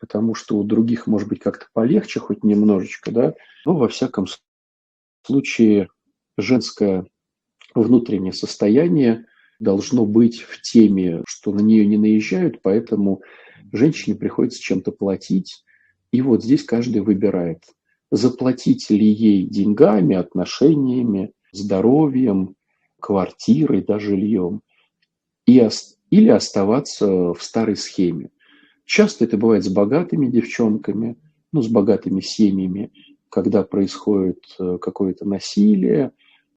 [0.00, 3.34] потому что у других может быть как-то полегче, хоть немножечко, да,
[3.64, 4.26] но во всяком
[5.24, 5.86] случае
[6.36, 7.06] женское
[7.76, 9.26] внутреннее состояние
[9.58, 13.22] должно быть в теме, что на нее не наезжают, поэтому
[13.72, 15.64] женщине приходится чем-то платить.
[16.12, 17.64] И вот здесь каждый выбирает,
[18.10, 22.54] заплатить ли ей деньгами, отношениями, здоровьем,
[23.00, 24.62] квартирой, даже жильем,
[25.46, 25.68] и,
[26.10, 28.30] или оставаться в старой схеме.
[28.84, 31.16] Часто это бывает с богатыми девчонками,
[31.52, 32.92] ну, с богатыми семьями,
[33.30, 36.12] когда происходит э, какое-то насилие,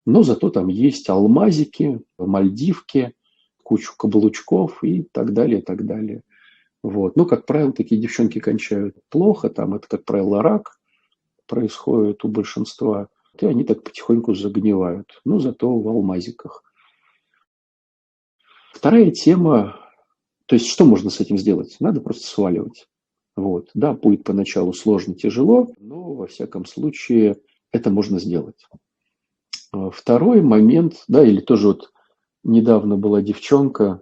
[0.05, 3.13] но зато там есть алмазики, мальдивки,
[3.63, 6.23] кучу каблучков и так далее, и так далее.
[6.81, 7.15] Вот.
[7.15, 10.79] Ну, как правило, такие девчонки кончают плохо, там это, как правило, рак
[11.45, 16.63] происходит у большинства, и они так потихоньку загнивают, но зато в алмазиках.
[18.73, 19.79] Вторая тема,
[20.45, 21.75] то есть что можно с этим сделать?
[21.79, 22.87] Надо просто сваливать.
[23.35, 23.69] Вот.
[23.73, 27.37] Да, будет поначалу сложно, тяжело, но во всяком случае
[27.71, 28.65] это можно сделать.
[29.71, 31.91] А второй момент, да, или тоже вот
[32.43, 34.01] недавно была девчонка,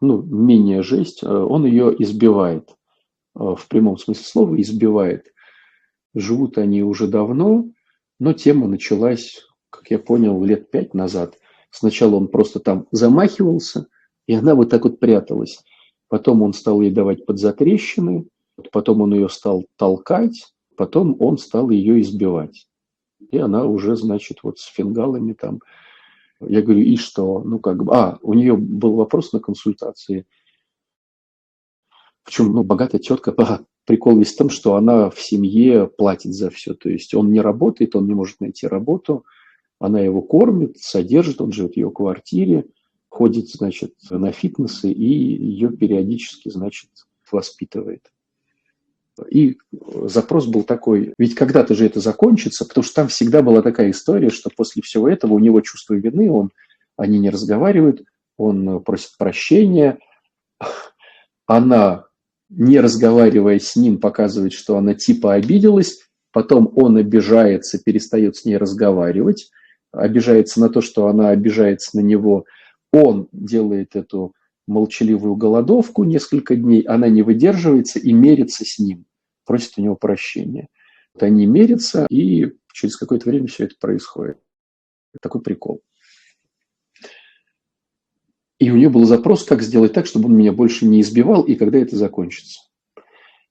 [0.00, 2.70] ну, менее жесть, а он ее избивает,
[3.34, 5.26] а, в прямом смысле слова избивает.
[6.14, 7.68] Живут они уже давно,
[8.18, 11.36] но тема началась, как я понял, лет пять назад.
[11.70, 13.86] Сначала он просто там замахивался,
[14.26, 15.62] и она вот так вот пряталась.
[16.08, 18.26] Потом он стал ей давать подзатрещины,
[18.72, 22.66] потом он ее стал толкать, потом он стал ее избивать.
[23.30, 25.60] И она уже, значит, вот с фингалами там.
[26.40, 27.42] Я говорю, и что?
[27.44, 30.26] Ну, как бы, а, у нее был вопрос на консультации.
[32.24, 33.34] В ну, богатая тетка,
[33.84, 36.74] прикол весь в том, что она в семье платит за все.
[36.74, 39.24] То есть он не работает, он не может найти работу,
[39.78, 42.66] она его кормит, содержит, он живет в ее квартире,
[43.08, 46.90] ходит, значит, на фитнесы и ее периодически, значит,
[47.30, 48.10] воспитывает.
[49.28, 49.58] И
[50.04, 54.30] запрос был такой, ведь когда-то же это закончится, потому что там всегда была такая история,
[54.30, 56.50] что после всего этого у него чувство вины, он,
[56.96, 58.04] они не разговаривают,
[58.36, 59.98] он просит прощения,
[61.46, 62.04] она,
[62.48, 66.00] не разговаривая с ним, показывает, что она типа обиделась,
[66.32, 69.50] потом он обижается, перестает с ней разговаривать,
[69.92, 72.44] обижается на то, что она обижается на него,
[72.92, 74.34] он делает эту
[74.66, 79.04] молчаливую голодовку несколько дней, она не выдерживается и мерится с ним
[79.50, 80.68] просит у него прощения.
[81.12, 84.38] Вот они мерятся, и через какое-то время все это происходит.
[85.20, 85.82] Такой прикол.
[88.60, 91.56] И у нее был запрос, как сделать так, чтобы он меня больше не избивал, и
[91.56, 92.60] когда это закончится.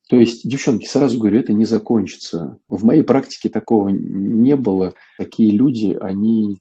[0.07, 2.59] То есть, девчонки, сразу говорю, это не закончится.
[2.69, 4.93] В моей практике такого не было.
[5.17, 6.59] Такие люди, они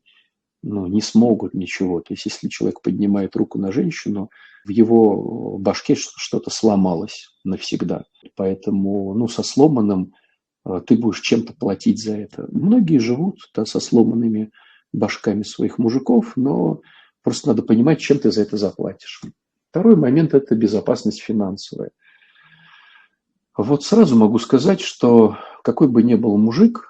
[0.62, 2.00] ну, не смогут ничего.
[2.00, 4.30] То есть, если человек поднимает руку на женщину,
[4.64, 8.04] в его башке что-то сломалось навсегда.
[8.36, 10.12] Поэтому, ну, со сломанным
[10.64, 12.46] э, ты будешь чем-то платить за это.
[12.50, 14.50] Многие живут да, со сломанными
[14.92, 16.80] башками своих мужиков, но
[17.22, 19.22] просто надо понимать, чем ты за это заплатишь.
[19.70, 21.90] Второй момент– это безопасность финансовая.
[23.56, 26.87] Вот сразу могу сказать, что какой бы ни был мужик,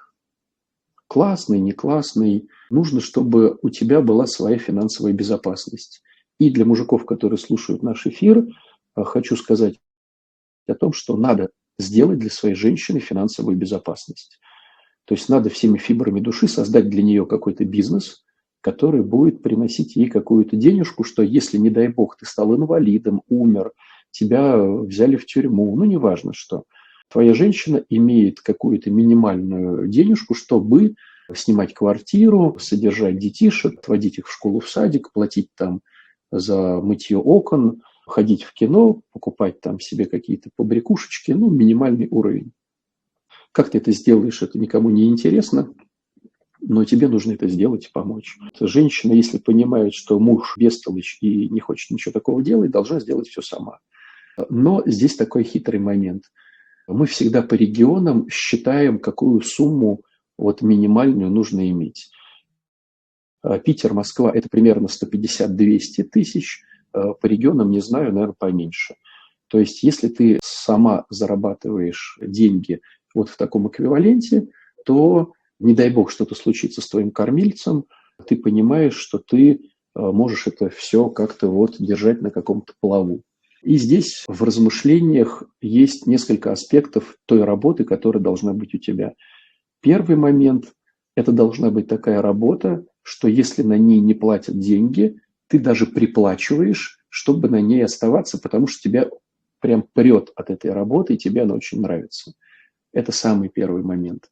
[1.09, 6.01] классный, не классный, нужно, чтобы у тебя была своя финансовая безопасность.
[6.39, 8.45] И для мужиков, которые слушают наш эфир,
[8.95, 9.79] э, хочу сказать
[10.67, 11.49] о том, что надо
[11.79, 14.39] сделать для своей женщины финансовую безопасность.
[15.05, 18.23] То есть надо всеми фибрами души создать для нее какой-то бизнес,
[18.61, 23.71] который будет приносить ей какую-то денежку, что если, не дай бог, ты стал инвалидом, умер,
[24.11, 26.65] тебя взяли в тюрьму, ну, неважно что,
[27.09, 30.95] твоя женщина имеет какую-то минимальную денежку, чтобы
[31.33, 35.81] снимать квартиру, содержать детишек, отводить их в школу, в садик, платить там
[36.31, 42.51] за мытье окон, ходить в кино, покупать там себе какие-то побрякушечки, ну, минимальный уровень.
[43.51, 45.73] Как ты это сделаешь, это никому не интересно,
[46.61, 48.37] но тебе нужно это сделать и помочь.
[48.59, 53.41] Женщина, если понимает, что муж бестолочь и не хочет ничего такого делать, должна сделать все
[53.41, 53.79] сама.
[54.49, 56.25] Но здесь такой хитрый момент.
[56.89, 60.01] Мы всегда по регионам считаем, какую сумму
[60.39, 62.09] вот минимальную нужно иметь.
[63.43, 66.63] Э, Питер, Москва– это примерно 150-200 тысяч.
[66.91, 68.95] Э, по регионам, не знаю, наверное, поменьше.
[69.49, 72.81] То есть, если ты сама зарабатываешь деньги
[73.13, 74.47] вот в таком эквиваленте,
[74.83, 77.85] то, не дай бог, что-то случится с твоим кормильцем,
[78.27, 79.59] ты понимаешь, что ты э,
[79.93, 83.21] можешь это все как-то вот держать на каком-то плаву.
[83.61, 89.13] И здесь в размышлениях есть несколько аспектов той работы, которая должна быть у тебя.
[89.81, 90.73] Первый момент–
[91.15, 96.99] это должна быть такая работа, что если на ней не платят деньги, ты даже приплачиваешь,
[97.09, 99.09] чтобы на ней оставаться, потому что тебя
[99.59, 102.33] прям прет от этой работы, и тебе она очень нравится.
[102.93, 104.31] Это самый первый момент.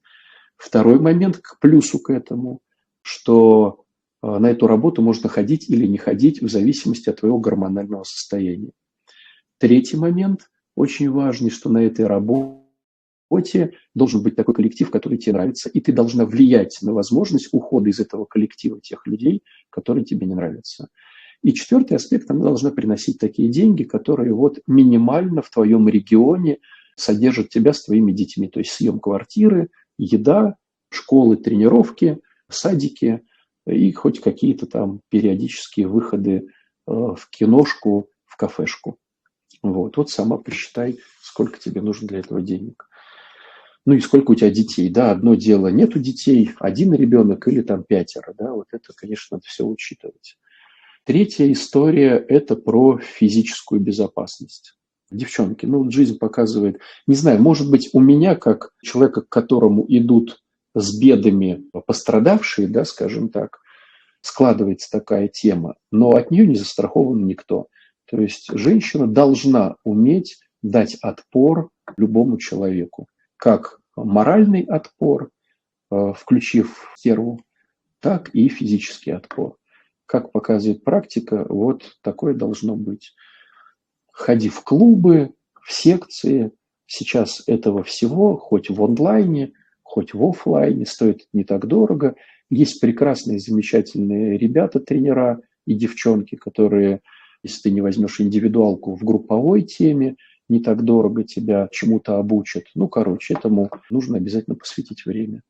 [0.56, 2.60] Второй момент к плюсу к этому,
[3.02, 3.84] что
[4.24, 8.72] э, на эту работу можно ходить или не ходить в зависимости от твоего гормонального состояния.
[9.58, 15.70] Третий момент, очень важный, что на этой работе должен быть такой коллектив, который тебе нравится,
[15.70, 20.36] и ты должна влиять на возможность ухода из этого коллектива тех людей, которые тебе не
[20.36, 20.90] нравятся.
[21.44, 26.60] И четвертый аспект, она должна приносить такие деньги, которые вот минимально в твоем регионе
[26.96, 28.48] содержат тебя с твоими детьми.
[28.48, 30.56] То есть съем квартиры, еда,
[30.90, 33.22] школы, тренировки, садики
[33.68, 36.42] и хоть какие-то там периодические выходы э,
[36.88, 38.98] в киношку, в кафешку.
[39.64, 42.88] Вот, вот сама посчитай, сколько тебе нужно для этого денег.
[43.86, 44.90] Ну и сколько у тебя детей.
[44.90, 48.34] Да, одно дело, нету детей, один ребенок или там пятеро.
[48.38, 50.38] Да, вот это, конечно, надо все учитывать.
[51.06, 54.78] Третья история– это про физическую безопасность.
[55.10, 60.44] Девчонки, ну, жизнь показывает, не знаю, может быть, у меня, как человека, к которому идут
[60.76, 63.60] с бедами пострадавшие, да, скажем так,
[64.20, 67.68] складывается такая тема, но от нее не застрахован никто.
[68.08, 75.30] То есть женщина должна уметь дать отпор любому человеку, как моральный отпор,
[75.92, 77.42] э, включив стерву,
[78.00, 79.58] так и физический отпор.
[80.06, 83.14] Как показывает практика, вот такое должно быть.
[84.12, 86.52] Ходи в клубы, в секции.
[86.86, 89.52] Сейчас этого всего, хоть в онлайне,
[89.84, 92.16] хоть в офлайне, стоит не так дорого.
[92.50, 97.02] Есть прекрасные, замечательные ребята, тренера и девчонки, которые,
[97.44, 100.16] если ты не возьмешь индивидуалку в групповой теме,
[100.50, 102.66] не так дорого тебя чему-то обучат.
[102.76, 105.44] Ну, короче, этому нужно обязательно посвятить время.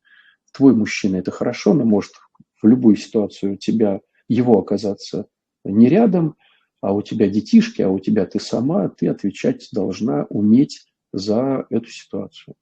[0.52, 2.12] Твой мужчина– это хорошо, но может
[2.60, 5.26] в любую ситуацию тебя его оказаться
[5.64, 6.36] не рядом,
[6.80, 11.88] а у тебя детишки, а у тебя ты сама, ты отвечать должна уметь за эту
[11.88, 12.54] ситуацию.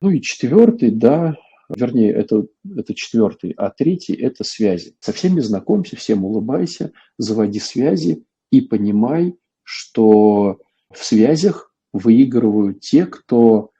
[0.00, 1.36] Ну и четвертый, да,
[1.76, 2.46] вернее, это,
[2.76, 4.96] это четвертый, а третий– это связи.
[5.00, 10.60] Со всеми знакомься, всем улыбайся, заводи связи и понимай, что
[10.92, 13.70] в связях выигрывают те, кто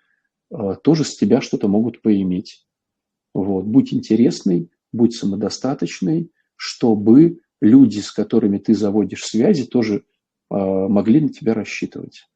[0.51, 2.67] э, тоже с тебя что-то могут поиметь.
[3.35, 3.65] Вот.
[3.65, 10.05] Будь интересный, будь самодостаточный, чтобы люди, с которыми ты заводишь связи, тоже
[10.51, 12.29] а, могли на тебя рассчитывать.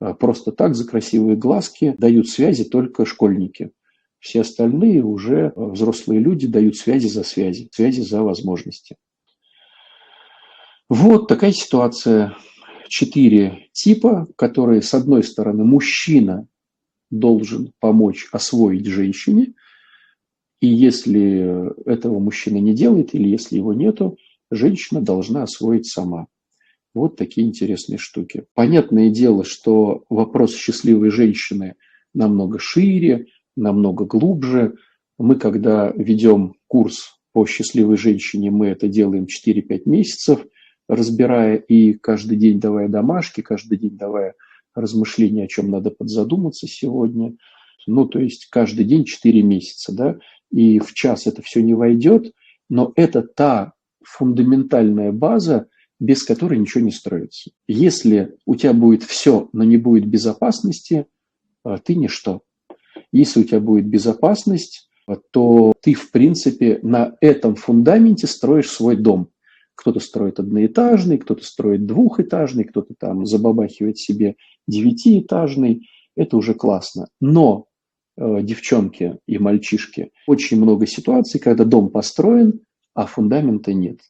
[0.00, 3.72] А, просто так за красивые глазки дают связи только школьники.
[4.22, 8.96] Все остальные уже а, взрослые люди дают связи за связи, связи за возможности.
[10.88, 12.36] Вот такая ситуация.
[12.88, 16.46] Четыре типа, которые, с одной стороны, мужчина
[17.10, 19.54] должен помочь освоить женщине,
[20.60, 24.18] и если этого мужчина не делает, или если его нету,
[24.50, 26.26] женщина должна освоить сама.
[26.94, 28.44] Вот такие интересные штуки.
[28.54, 31.76] Понятное дело, что вопрос счастливой женщины
[32.12, 33.26] намного шире,
[33.56, 34.74] намного глубже.
[35.18, 40.46] Мы, когда ведем курс по счастливой женщине, мы это делаем 4-5 месяцев,
[40.88, 44.34] разбирая и каждый день давая домашки, каждый день давая
[44.74, 47.36] размышления, о чем надо подзадуматься сегодня.
[47.86, 50.18] Ну, то есть каждый день 4 месяца, да
[50.52, 52.32] и в час это все не войдет,
[52.68, 53.72] но это та
[54.04, 57.50] фундаментальная база, без которой ничего не строится.
[57.66, 61.06] Если у тебя будет все, но не будет безопасности,
[61.64, 62.42] а, ты ничто.
[63.12, 64.88] Если у тебя будет безопасность,
[65.30, 69.28] то ты, в принципе, на этом фундаменте строишь свой дом.
[69.74, 74.36] Кто-то строит одноэтажный, кто-то строит двухэтажный, кто-то там забабахивает себе
[74.66, 75.88] девятиэтажный.
[76.14, 77.08] Это уже классно.
[77.20, 77.66] Но
[78.14, 82.60] Э, девчонки и мальчишки, очень много ситуаций, когда дом построен,
[82.92, 84.00] а фундамента нет.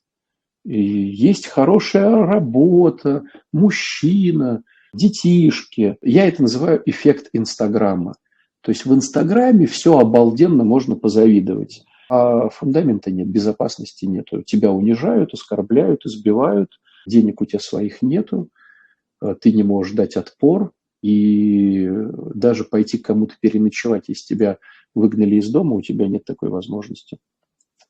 [0.65, 3.23] И есть хорошая работа,
[3.53, 5.97] мужчина, детишки.
[6.03, 8.15] Я это называю эффект Инстаграма.
[8.63, 14.29] То есть в Инстаграме все обалденно можно позавидовать, а фундамента нет, безопасности нет.
[14.47, 16.71] Тебя унижают, оскорбляют, избивают,
[17.07, 18.49] денег у тебя своих нету,
[19.21, 21.91] э, ты не можешь дать отпор, и
[22.35, 24.59] даже пойти к кому-то переночевать, если тебя
[24.95, 27.19] выгнали из дома, у тебя нет такой возможности.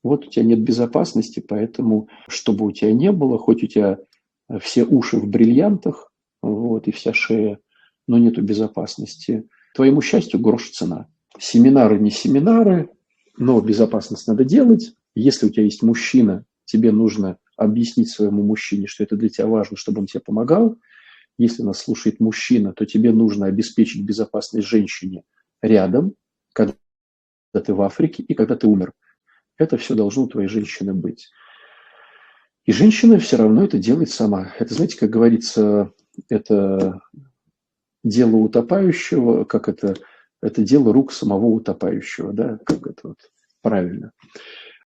[0.03, 3.99] Вот у тебя нет безопасности, поэтому, чтобы у тебя не было, хоть у тебя
[4.61, 6.11] все уши в бриллиантах,
[6.43, 7.59] вот, и вся шея,
[8.09, 9.45] но нету безопасности.
[9.75, 11.09] Твоему счастью грош цена.
[11.39, 12.91] Семинары не семинары,
[13.37, 14.95] но безопасность надо делать.
[15.15, 19.77] Если у тебя есть мужчина, тебе нужно объяснить своему мужчине, что это для тебя важно,
[19.77, 20.77] чтобы он тебе помогал–
[21.39, 25.25] если нас слушает мужчина, то тебе нужно обеспечить безопасность женщине
[25.61, 26.15] рядом,
[26.53, 26.75] когда
[27.53, 28.93] ты в Африке и когда ты умер.
[29.57, 31.31] Это все должно у твоей женщины быть.
[32.65, 34.53] И женщина все равно это делает сама.
[34.59, 35.93] Это, знаете, как говорится,
[36.29, 37.01] это
[38.05, 39.95] дело утопающего, как это,
[40.43, 43.19] это дело рук самого утопающего, да, как это вот
[43.63, 44.13] правильно.